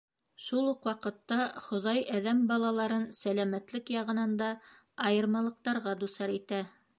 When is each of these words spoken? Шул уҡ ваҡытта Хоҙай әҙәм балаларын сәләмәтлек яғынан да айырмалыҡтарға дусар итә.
Шул 0.43 0.69
уҡ 0.69 0.85
ваҡытта 0.87 1.35
Хоҙай 1.65 2.01
әҙәм 2.19 2.41
балаларын 2.53 3.05
сәләмәтлек 3.19 3.93
яғынан 3.97 4.35
да 4.41 4.49
айырмалыҡтарға 5.11 5.95
дусар 6.03 6.35
итә. 6.41 6.65